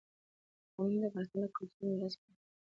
[0.73, 2.39] قومونه د افغانستان د کلتوري میراث برخه ده.